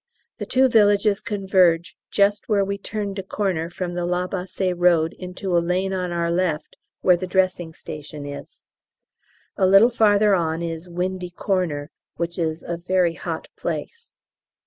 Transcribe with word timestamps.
The 0.39 0.47
two 0.47 0.67
villages 0.67 1.21
converge 1.21 1.95
just 2.09 2.49
where 2.49 2.65
we 2.65 2.79
turned 2.79 3.19
a 3.19 3.21
corner 3.23 3.69
from 3.69 3.93
the 3.93 4.03
La 4.03 4.25
Bassée 4.25 4.73
road 4.75 5.13
into 5.13 5.55
a 5.55 5.61
lane 5.61 5.93
on 5.93 6.11
our 6.11 6.31
left 6.31 6.75
where 7.01 7.15
the 7.15 7.27
dressing 7.27 7.71
station 7.71 8.25
is. 8.25 8.63
A 9.57 9.67
little 9.67 9.91
farther 9.91 10.33
on 10.33 10.63
is 10.63 10.89
"Windy 10.89 11.29
Corner," 11.29 11.91
which 12.15 12.39
is 12.39 12.63
"a 12.65 12.77
very 12.77 13.13
hot 13.13 13.49
place." 13.55 14.11